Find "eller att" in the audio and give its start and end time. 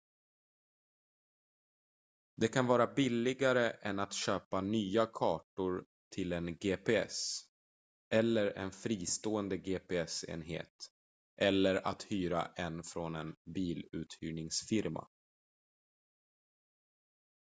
11.41-12.03